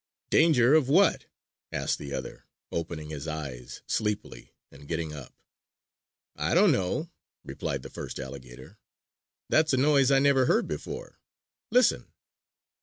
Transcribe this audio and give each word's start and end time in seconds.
"Danger 0.31 0.73
of 0.73 0.89
what?" 0.89 1.27
asked 1.71 1.99
the 1.99 2.11
other, 2.11 2.47
opening 2.71 3.11
his 3.11 3.27
eyes 3.27 3.83
sleepily, 3.85 4.51
and 4.71 4.87
getting 4.87 5.13
up. 5.13 5.31
"I 6.35 6.55
don't 6.55 6.71
know!" 6.71 7.11
replied 7.45 7.83
the 7.83 7.89
first 7.91 8.17
alligator. 8.19 8.79
"That's 9.49 9.73
a 9.73 9.77
noise 9.77 10.09
I 10.09 10.17
never 10.17 10.47
heard 10.47 10.67
before. 10.67 11.19
Listen!" 11.69 12.11